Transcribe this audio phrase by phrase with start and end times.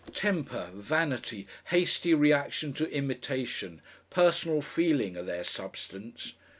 [0.15, 6.33] Temper, vanity, hasty reaction to imitation, personal feeling, are their substance.